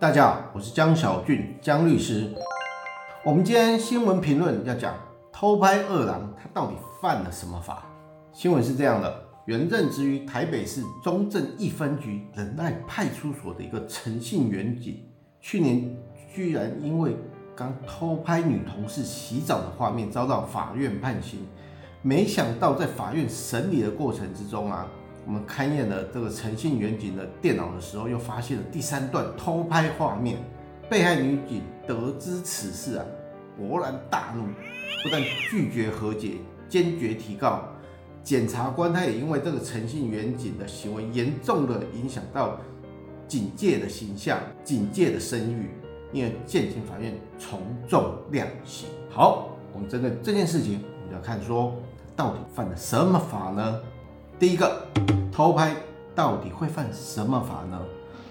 [0.00, 2.32] 大家好，我是江小俊，江律师。
[3.24, 4.94] 我们今天新闻评论要讲
[5.32, 7.82] 偷拍二郎，他到底犯了什么法？
[8.32, 9.12] 新闻是这样的：
[9.46, 15.02] 原任职于台北市中正一分局仁爱派出所的一个陈姓员警，
[15.40, 15.96] 去年
[16.32, 17.16] 居然因为
[17.56, 21.40] 刚偷拍女同事洗澡的画面遭到法院判刑。
[22.02, 24.86] 没想到在法院审理的过程之中啊。
[25.28, 30.38] 我们勘验了这个诚信远景的电脑的时候，又发现了第三段偷拍画面。
[30.88, 33.04] 被害女警得知此事啊，
[33.60, 34.44] 勃然大怒，
[35.02, 35.20] 不但
[35.50, 37.62] 拒绝和解，坚决提告。
[38.24, 42.58] 检察官他也因为这个诚信远景的行为，严重的影响到
[43.26, 45.68] 警界的形象、警界的声誉，
[46.10, 48.88] 因而建请法院从重量刑。
[49.10, 51.76] 好，我们针对这件事情，我们要看说
[52.16, 53.78] 到底犯了什么法呢？
[54.38, 54.84] 第一个。
[55.30, 55.72] 偷拍
[56.16, 57.80] 到底会犯什么法呢？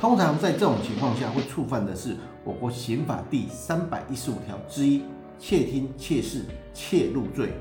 [0.00, 5.02] 通常在这种情况下会触犯的是我国刑法第三百一十五条之一
[5.38, 7.52] 窃听、窃视、窃录罪，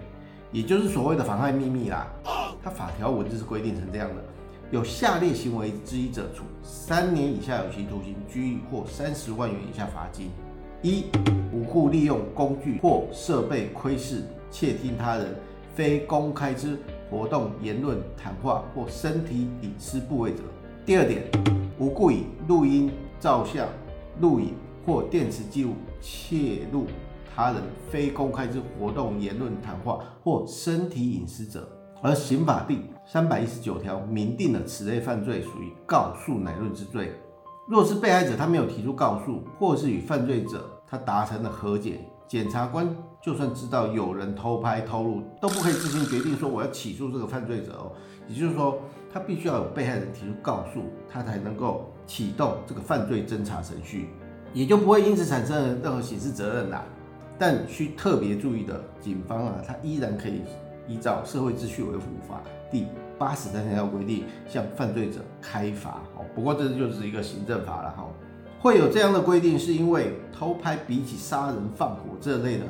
[0.50, 2.08] 也就是所谓的妨害秘密啦。
[2.64, 4.24] 它法条文字是规定成这样的：
[4.72, 10.32] 有下列行为之一者，处三年以下有期徒刑、拘役或三十万元以下罚金。
[10.82, 11.08] 一、
[11.52, 15.36] 无故利用工具或设备窥视、窃听他人
[15.76, 16.80] 非公开之。
[17.14, 20.40] 活动、言论、谈话或身体隐私部位者。
[20.84, 21.22] 第二点，
[21.78, 23.68] 无故以录音、照相、
[24.20, 26.88] 录影或电磁记录窃录
[27.36, 31.70] 他人非公开之活动、言论、谈话或身体隐私者。
[32.02, 37.14] 而刑法第三百一十九条明定了此类犯罪属于告诉乃论之罪。
[37.70, 42.00] 若是被害者他没有提出告诉，或是与犯罪者他达成了和解。
[42.34, 42.90] 检察官
[43.22, 47.92] 就算知道有人偷拍偷录，都不可以自行决定说我要起诉这个犯罪者哦。
[48.28, 48.80] 也就是说，
[49.14, 54.10] 他必须要有被害人提出告诉，他才能够启动这个犯罪侦查程序，
[54.52, 56.84] 也就不会因此产生任何刑事责任啦。
[57.38, 60.42] 但需特别注意的，警方啊，他依然可以
[60.88, 62.88] 依照《社会秩序维护法》第
[63.20, 66.26] 八十三条规定向犯罪者开罚哦。
[66.34, 68.08] 不过这就是一个行政法了哈。
[68.64, 72.64] 会有这样的规定，是因为偷拍比起杀人放火这类的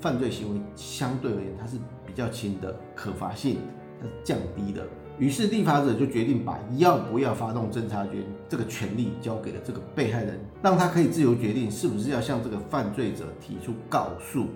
[0.00, 3.58] 犯罪行为相对而言，它是比较轻的，可罚性
[4.00, 4.84] 它是降低的。
[5.20, 8.14] 于是立法者就决定把要不要发动侦查权
[8.48, 14.48] 这个权利交给了这个被害人，让他可以自由决定是不是要向这个犯罪者提出告诉，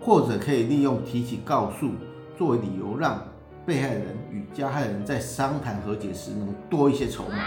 [0.00, 1.92] 或者可以利用提起告诉
[2.36, 3.22] 作为理由，让
[3.64, 7.44] 被害人与加害人在商谈和解时能多一些筹码。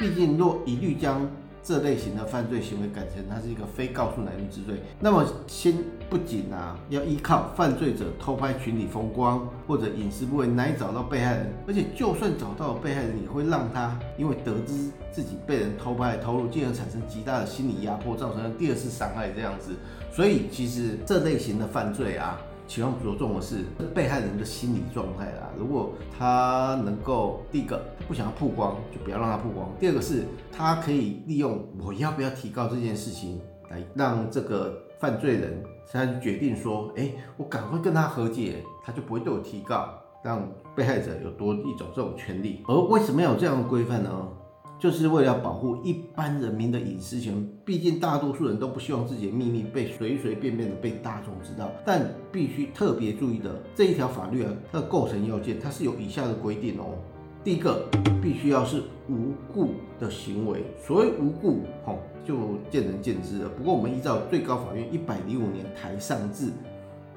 [0.00, 1.24] 毕竟若一律将
[1.68, 5.74] 这类型的犯罪行为改成它是一个非告诉乃论之罪，那么先
[6.08, 19.72] 不仅啊要依靠犯罪者偷拍群体风光或者隐私部位难以找到被害人，而且就算找到了被害人，也会让他因为得知自己被人偷拍偷录，进而产生极大的心理压迫，造成了第二次伤害这样子。
[20.10, 22.40] 所以其实这类型的犯罪啊。
[22.68, 23.64] 期望着重的是
[23.94, 25.50] 被害人的心理状态啦。
[25.58, 33.40] 如果他能够第一个不想要曝光，就不要让他曝光；第二个是他可以利用我要不要提告这件事情，
[33.70, 39.88] 来让这个犯罪人他决定说：哎，我赶快跟他和解，他就不会对我提告，
[40.22, 40.46] 让
[40.76, 42.62] 被害者有多一种这种权利。
[42.68, 44.28] 而为什么要有这样的规范呢？
[44.78, 51.70] 就是为了保护一般人民的隐私权，毕竟大多数人都不希望自己的秘密被随随便便的被大众知道。
[51.84, 56.94] 但必须特别注意的这一条法律啊，它的构成要件它是有以下的规定哦。
[57.42, 57.88] 第一个，
[58.22, 60.62] 必须要是无故的行为。
[60.86, 63.48] 所谓无故，吼，就见仁见智了。
[63.48, 66.52] 不过我们依照最高法院一百零五年台上字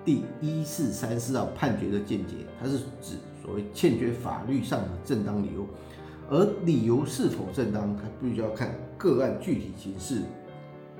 [0.03, 5.67] 第一四三四号判决的见解，它是指所谓欠缺法律上的正当理由。
[6.31, 10.21] 而理由是否正当，他必须要看个案具体形式，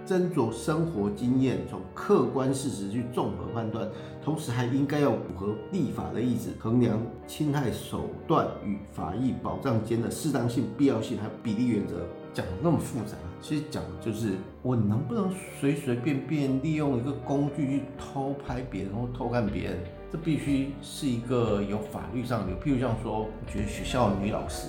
[0.05, 3.87] 斟酌生活经验，从客观事实去综合判断，
[4.21, 12.05] 同时还应该要符合立法的意志，衡量侵害手段与法益保障间的适当性、必要性，还比例原则。
[12.33, 15.29] 讲的那么复杂，其实讲的就是我能不能
[15.61, 19.77] 随随便便利用一个工具去偷拍别人或偷看别人，
[20.11, 22.53] 这必须是一个有法律上的。
[22.57, 24.67] 譬如像说，我觉得学校女老师。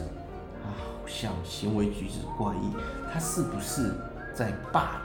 [1.07, 2.73] 像行为举止怪异，
[3.13, 3.95] 他是不是
[4.35, 5.03] 在霸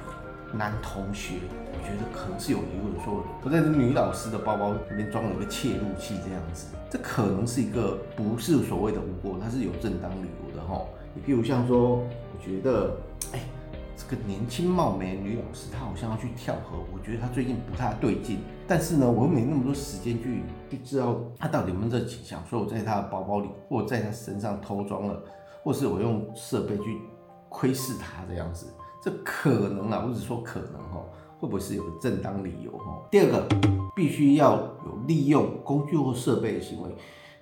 [0.52, 1.36] 凌男同学？
[1.74, 10.82] 我觉得可能是有疑问，说我在女老师的包包里面装了一个窃录器这样子，这可能是一个不是所谓的无过，它是有正当理由的哈。
[11.14, 12.96] 你譬如像说，我觉得，
[13.34, 13.42] 哎，
[13.96, 18.40] 这个年轻貌美女老师，她好像要去跳河，我觉得她最近不太对劲。
[18.68, 25.22] 但是呢，我又没那么多时间去去知道她到底有没有这倾向，所以我在她的包包里或在她身上偷装了。
[25.68, 26.98] 或是我用设备去
[27.50, 28.68] 窥视他这样子，
[29.04, 31.04] 这可能啊，我只说可能哈，
[31.38, 33.06] 会不会是有个正当理由哈？
[33.12, 33.46] 第二个，
[33.94, 34.56] 必须要
[34.86, 36.90] 有利用工具或设备的行为，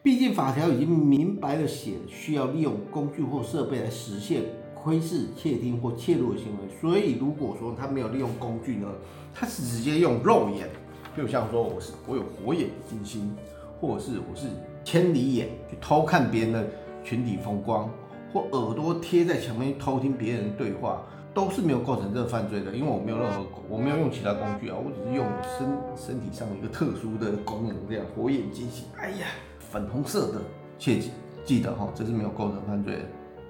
[0.01, 4.41] 毕竟法条已经明白的写，需要利用工具或设备来实现
[4.73, 6.75] 窥视、窃听或窃入的行为。
[6.81, 8.87] 所以如果说他没有利用工具呢，
[9.35, 10.67] 他是直接用肉眼，
[11.15, 13.31] 就像说我是我有火眼金睛，
[13.79, 14.47] 或者是我是
[14.83, 16.67] 千里眼去偷看别人的
[17.03, 17.87] 群体风光。
[18.35, 21.01] 或耳朵贴在墙边偷听别人对话，
[21.33, 25.25] 都是没有构成这个犯罪的，因为我没有任何，我没有用其他工具啊，我只是用
[25.57, 25.65] 身
[25.95, 28.83] 身体上一个特殊的功能，这样火眼金睛。
[28.97, 29.27] 哎呀，
[29.71, 30.41] 粉红色的，
[30.77, 31.11] 切记
[31.45, 33.01] 记得哈，这是没有构成犯罪的。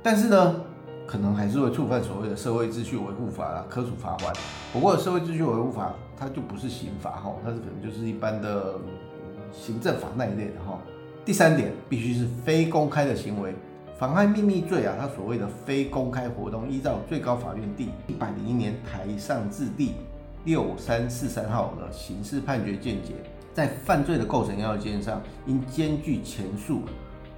[0.03, 0.61] 但是呢，
[1.07, 4.31] 可能还是会触犯所谓的社会秩序维护法啦，科处罚款。
[4.71, 8.75] 不过社会秩序维护法它就不是刑法哈，它是可能就是一般的
[9.51, 10.77] 行政法那一类的哈。
[11.25, 13.55] 第三点，必须是非公开的行为。
[13.97, 19.93] 妨害秘密罪啊，它所谓的非公开活动，依照最高法院第一百零一年台上字第
[20.43, 23.13] 六三四三号的刑事判决见解，
[23.53, 26.81] 在犯罪的构成要件上，应兼具前述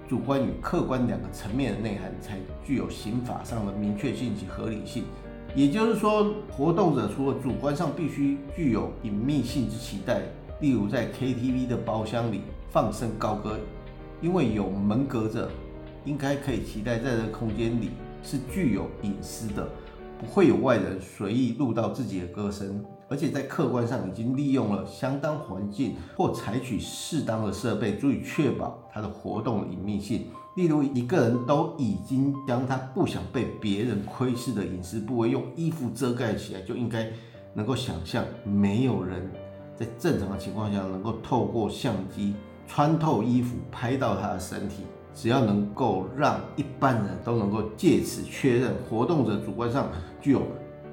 [0.09, 5.03] 主观与客观两个层面的内涵，才具有刑法上的明确性及合理性。
[5.53, 10.21] 也就是说，活动者除了主观上必须具有隐秘性之期待，
[10.59, 13.59] 例如在 KTV 的包厢里放声高歌，
[14.21, 15.47] 因为有门隔着。
[16.07, 17.91] 应该可以期待，在这个空间里
[18.23, 19.67] 是具有隐私的，
[20.17, 30.27] 不会有外人随意录到自己的歌声，而且在客观上已经利用了相当环境或采取适当的设备，足以确保它的活动隐秘性。
[30.55, 37.11] 例如，一个人都已经将他不想被别人窥视的隐私部位用衣服遮盖起来，就应该
[37.53, 39.29] 能够想象，没有人
[39.75, 42.33] 在正常的情况下能够透过相机
[42.65, 44.83] 穿透衣服拍到他的身体。
[45.19, 49.89] 只要能够让一般人都能够借此确认活动者主观上
[50.21, 50.43] 具有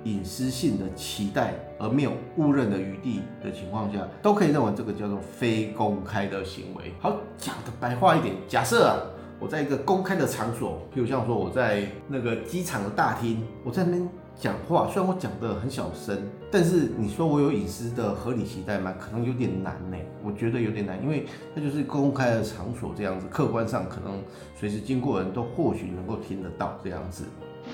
[0.04, 6.94] 隐私性的期待，而没有误认的余地的情况下，都可以认为这个叫做非公开的行为。
[7.00, 8.96] 好，讲的白话一点，假设啊，
[9.38, 14.08] 我在一个公开的场所，譬如像说我在那个机场的大厅，我在那边。
[14.40, 16.18] 讲话虽然我讲的很小声，
[16.50, 18.92] 但是你说我有隐私的合理期待吗？
[18.98, 19.96] 可能有点难呢。
[20.22, 24.20] 我觉得有点难，因为它就是公开的场所这样子，客观上可能
[24.58, 27.24] 随时经过人都或许能够听得到这样子。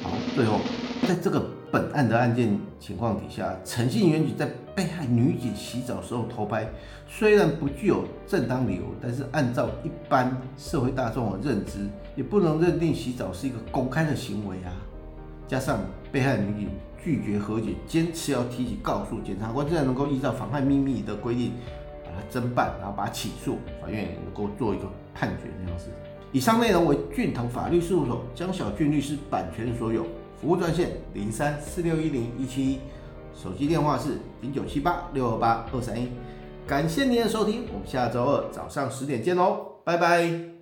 [0.02, 0.60] 好，最后
[1.08, 1.42] 在这个
[1.72, 6.68] 本案的案件情况底下，诚信原举在被害女警洗澡时候偷拍，
[7.08, 14.70] 虽然不具有正当理由，但是按照一般社会大众的认知，也不能认定洗澡是一个公开的行为啊。
[15.48, 15.80] 加上
[16.12, 16.70] 被害女警
[17.02, 21.52] 拒绝和解，坚持要提起告诉，检察官自然能够依照妨害秘密的规定
[22.04, 24.84] 把它侦办，然后把它起诉，法院也能够做一个
[25.14, 25.86] 判决这样子。
[26.32, 30.04] 以上内容为俊腾法律事务所江小俊律师版权所有，
[30.40, 32.78] 服务专线零三四六一零一七一，
[33.34, 36.08] 手机电话是零九七八六二八二三一。
[36.66, 40.59] 感谢您的收听，我们下周二早上十点见喽，拜拜。